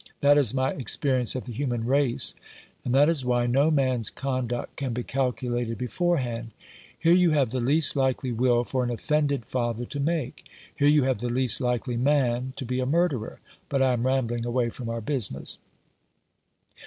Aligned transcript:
That 0.21 0.35
is 0.39 0.51
my 0.51 0.73
ex 0.73 0.97
perience 0.97 1.35
of 1.35 1.45
the 1.45 1.53
human 1.53 1.85
race, 1.85 2.33
and 2.83 2.91
that 2.95 3.07
is 3.07 3.23
why 3.23 3.45
no 3.45 3.69
man's 3.69 4.09
conduct 4.09 4.75
can 4.75 4.93
be 4.93 5.03
calculated 5.03 5.77
beforehand. 5.77 6.53
Here 6.97 7.13
you 7.13 7.29
have 7.33 7.51
the 7.51 7.61
least 7.61 7.95
likely 7.95 8.31
will 8.31 8.63
for 8.63 8.83
an 8.83 8.89
offended 8.89 9.45
father 9.45 9.85
to 9.85 9.99
make. 9.99 10.43
Here 10.75 10.87
you 10.87 11.03
have 11.03 11.19
the 11.19 11.29
least 11.31 11.61
likely 11.61 11.97
man 11.97 12.53
to 12.55 12.65
be 12.65 12.79
a 12.79 12.87
murderer. 12.87 13.41
But 13.69 13.83
I 13.83 13.93
am 13.93 14.07
rambling 14.07 14.43
away 14.43 14.71
from 14.71 14.89
our 14.89 15.01
business." 15.01 15.59